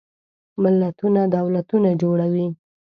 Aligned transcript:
ملتونه 0.63 1.21
دولتونه 1.35 1.89
جوړوي. 2.01 2.47